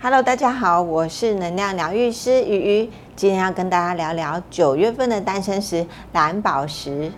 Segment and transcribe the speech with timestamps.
[0.00, 7.10] Hello，大家好，我是能量疗愈师鱼鱼，今天要跟大家聊聊九月份的诞生石蓝宝石。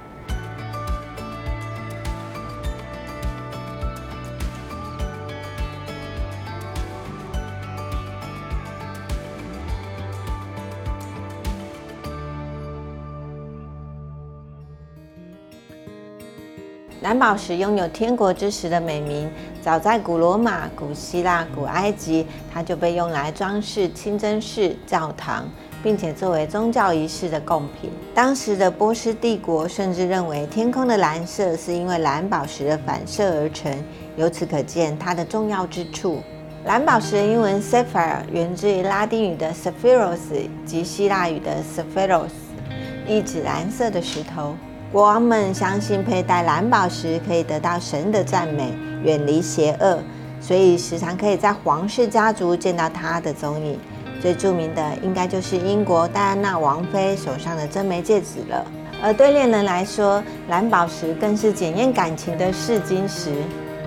[17.03, 19.31] 蓝宝石拥有“天国之石”的美名，
[19.63, 25.49] 早在古罗马、古希腊、古埃及，它就被用来装饰清真寺、教堂，
[25.83, 27.91] 并且作为宗教仪式的贡品。
[28.15, 33.73] 当时的波斯帝国甚至认为天空的蓝色是因为蓝宝石的反射而成，
[34.17, 36.21] 由此可见它的重要之处。
[36.67, 40.19] 蓝宝石的英文 sapphire 源自于拉丁语的 saphiros
[40.67, 42.29] 及希腊语的 saphiros，
[43.09, 44.55] 意指蓝色的石头。
[44.93, 50.01] 国王们相信佩戴蓝宝石可以得到神的赞美，远离邪恶，
[50.41, 53.79] 所以时常可以在皇室家族见到它的踪影。
[54.21, 58.67] 最著名的应该就是英国戴安娜王妃手上的真眉戒指了。
[59.01, 63.31] 而对恋人来说，蓝宝石更是检验感情的试金石。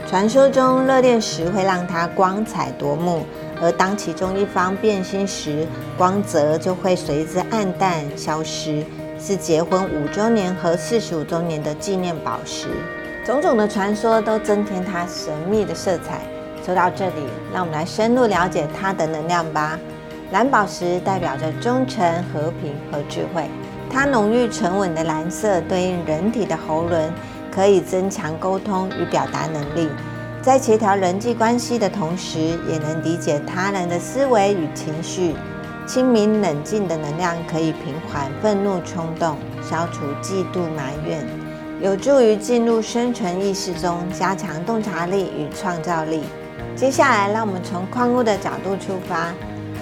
[0.07, 3.25] 传说中，热恋时会让它光彩夺目，
[3.61, 5.67] 而当其中一方变心时，
[5.97, 8.85] 光泽就会随之暗淡消失。
[9.25, 12.67] 是结婚五周年和四十五周年的纪念宝石，
[13.25, 16.19] 种种的传说都增添它神秘的色彩。
[16.65, 19.79] 说到这里，让我们来深入了解它的能量吧。
[20.33, 23.45] 蓝宝石代表着忠诚、和平和智慧，
[23.89, 27.09] 它浓郁沉稳的蓝色对应人体的喉轮，
[27.49, 29.87] 可以增强沟通与表达能力，
[30.41, 35.33] 在协调人际关系的同时，也能理解他人的思维与情绪。
[35.85, 41.25] 清明冷静的能量可以平缓愤怒冲动，消除嫉妒埋怨，
[41.81, 46.23] 有助于进入生存意识中，加强洞察力与创造力。
[46.75, 49.33] 接下来，让我们从矿物的角度出发。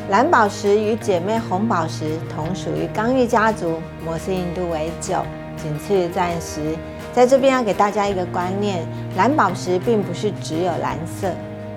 [0.10, 5.24] 蓝宝石与姐妹红宝石同属于刚玉家族，摩斯硬度为九，
[5.56, 6.76] 仅次于钻石。
[7.14, 8.86] 在这边要给大家一个观念：
[9.16, 11.30] 蓝宝石并不是只有蓝色。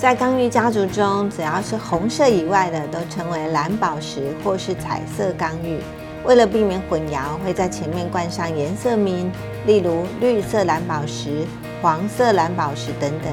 [0.04, 5.80] 在刚玉家族中，只要是红色以外的，都称为蓝宝石或是彩色刚玉。
[6.26, 9.32] 为了避免混淆，会在前面冠上颜色名，
[9.64, 11.46] 例如绿色蓝宝石、
[11.80, 13.32] 黄色蓝宝石等等。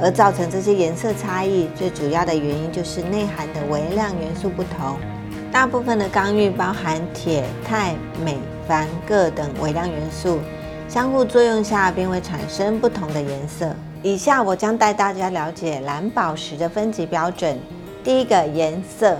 [0.00, 4.96] 而造成这些颜色差异，最主要的原因就是内含的微量元素不同。
[5.50, 7.92] 大部分的刚玉包含铁、钛、
[8.24, 8.38] 镁、
[8.68, 10.38] 钒、铬等微量元素，
[10.88, 13.74] 相互作用下便会产生不同的颜色。
[14.04, 17.58] 以下我将带大家了解蓝宝石的分级标准。
[18.04, 19.16] 第一个颜色，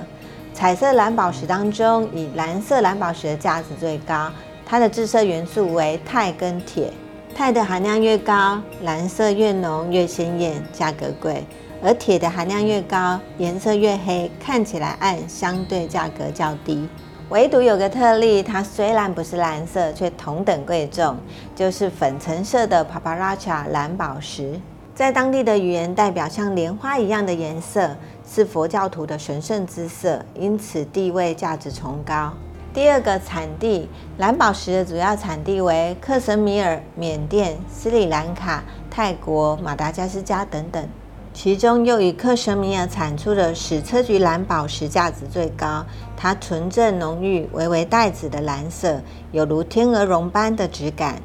[0.52, 4.30] 彩色蓝宝石当中，以蓝色蓝宝石的价值最高，
[4.66, 6.92] 它的致色元素为钛跟铁，
[7.34, 11.36] 钛的含量越高，蓝色越浓越鲜艳，价格贵；
[11.82, 16.86] 而铁的含量越高，颜色越黑，看起来暗，相对价格较低。
[17.30, 21.16] 唯独有个特例，它虽然不是蓝色，却同等贵重，
[21.56, 24.60] 就是粉橙色的 Paparacha 蓝宝石。
[24.94, 27.90] 在当地的语言代表像莲花一样的颜色，
[28.24, 32.32] 是佛教徒的神圣之色，因此地位价值崇高。
[32.72, 33.88] 第二个产地，
[34.18, 40.88] 蓝宝石的主要产地为克什米尔、缅甸、斯里兰卡、泰国、马达加斯加等等，
[41.32, 45.84] 其中又以克什米尔产出的矢车菊蓝宝石价值最高。
[46.16, 49.00] 它纯正浓郁、微微带紫的蓝色，
[49.32, 51.20] 有如天鹅绒般的质感。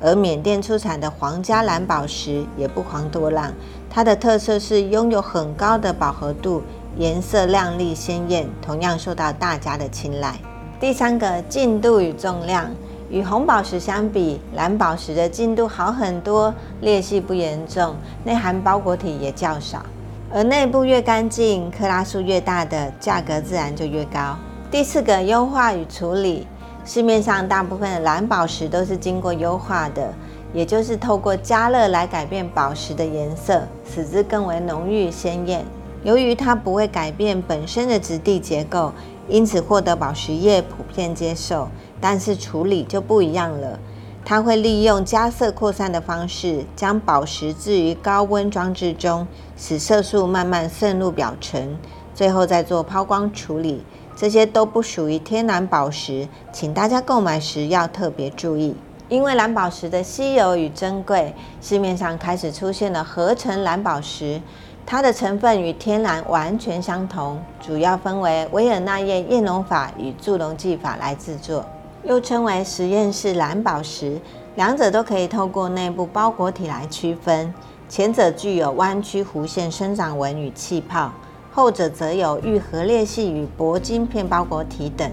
[0.00, 3.52] 而缅甸出产的皇家蓝宝石也不遑多让，
[3.90, 6.62] 它的特色是拥有很高的饱和度，
[6.96, 10.36] 颜色亮丽鲜艳，同样受到大家的青睐。
[10.78, 12.70] 第三个，净度与重量，
[13.10, 19.84] 与红宝石相比，蓝宝石的净度好很多，裂隙不严重，内含包裹体也较少，
[20.32, 24.36] 而内部越干净，克拉数越大的，价格自然就越高。
[24.70, 26.46] 第四个，优化与处理。
[26.84, 30.12] 市面上大部分的蓝宝石都是经过优化的，
[30.54, 35.64] 也就是透过加热来改变宝石的颜色，使之更为浓郁鲜艳。
[36.02, 38.92] 由于它不会改变本身的质地结构，
[39.28, 41.68] 因此获得宝石业普遍接受。
[42.00, 43.78] 但是处理就不一样了，
[44.24, 49.26] 它会利用加色扩散的方式，将宝石置于高温装置中，
[49.56, 51.76] 使色素慢慢渗入表层，
[52.14, 53.84] 最后再做抛光处理。
[54.20, 58.74] 这些都不属于天然宝石，请大家购买时要特别注意。
[59.08, 61.32] 因为蓝宝石的稀有与珍贵，
[61.62, 64.42] 市面上开始出现了合成蓝宝石，
[64.84, 71.64] 它的成分与天然完全相同，主要分为维尔纳叶验溶法与助溶技法来制作，
[72.02, 74.20] 又称为实验室蓝宝石。
[74.56, 77.54] 两者都可以透过内部包裹体来区分，
[77.88, 81.12] 前者具有弯曲弧线生长纹与气泡。
[81.58, 85.10] 后者则有愈合裂隙与铂金片包裹体等，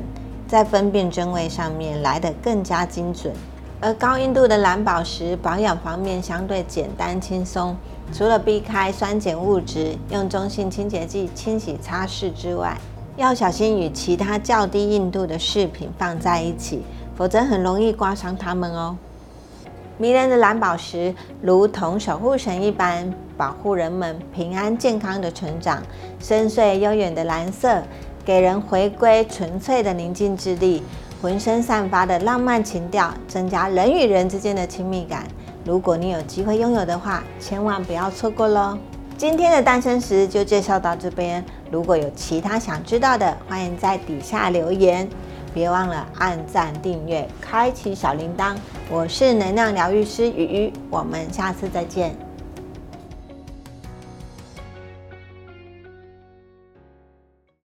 [0.47, 3.33] 在分辨真伪上面来得更加精准。
[3.81, 7.75] 而高硬度的蓝宝石保养方面相对简单轻松，
[8.13, 12.77] 除了避开酸碱物质，用中性清洁剂清洗擦拭之外，
[13.17, 16.83] 要小心与其他较低硬度的饰品放在一起，
[17.15, 18.95] 否则很容易刮伤它们哦。
[19.97, 25.81] 迷人的蓝宝石如同守护神一般，保护人们平安健康的成长。
[26.19, 27.81] 深邃悠远的蓝色，
[28.23, 30.83] 给人回归纯粹的宁静之力。
[31.21, 35.23] 浑身散发的浪漫情调，增加人与人之间的亲密感。
[35.63, 38.77] 如果你有机会拥有的话，千万不要错过喽！
[39.17, 41.43] 今天的诞生石就介绍到这边。
[41.71, 45.07] 如果有其他想知道的，欢迎在底下留言。
[45.53, 48.55] 别忘了按赞、订阅、开启小铃铛。
[48.91, 52.24] 我是能量疗愈师雨雨，我们下次再见。